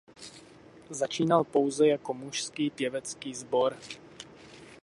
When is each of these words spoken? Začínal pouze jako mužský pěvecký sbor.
Začínal 0.89 1.43
pouze 1.43 1.87
jako 1.87 2.13
mužský 2.13 2.69
pěvecký 2.69 3.33
sbor. 3.35 3.77